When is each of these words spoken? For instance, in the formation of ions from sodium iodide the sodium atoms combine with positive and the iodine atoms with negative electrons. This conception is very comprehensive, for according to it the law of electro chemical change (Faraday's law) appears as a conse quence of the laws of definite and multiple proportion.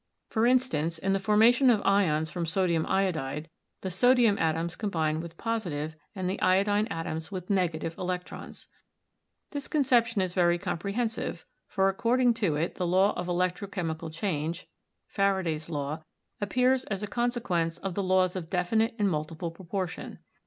For 0.29 0.47
instance, 0.47 0.97
in 0.97 1.13
the 1.13 1.19
formation 1.19 1.69
of 1.69 1.79
ions 1.85 2.31
from 2.31 2.47
sodium 2.47 2.87
iodide 2.87 3.51
the 3.81 3.91
sodium 3.91 4.35
atoms 4.39 4.75
combine 4.75 5.19
with 5.21 5.37
positive 5.37 5.95
and 6.15 6.27
the 6.27 6.41
iodine 6.41 6.87
atoms 6.87 7.31
with 7.31 7.51
negative 7.51 7.95
electrons. 7.99 8.67
This 9.51 9.67
conception 9.67 10.19
is 10.19 10.33
very 10.33 10.57
comprehensive, 10.57 11.45
for 11.67 11.87
according 11.87 12.33
to 12.41 12.55
it 12.55 12.77
the 12.77 12.87
law 12.87 13.13
of 13.13 13.27
electro 13.27 13.67
chemical 13.67 14.09
change 14.09 14.67
(Faraday's 15.05 15.69
law) 15.69 16.03
appears 16.41 16.83
as 16.85 17.03
a 17.03 17.07
conse 17.07 17.39
quence 17.39 17.79
of 17.81 17.93
the 17.93 18.01
laws 18.01 18.35
of 18.35 18.49
definite 18.49 18.95
and 18.97 19.07
multiple 19.07 19.51
proportion. 19.51 20.17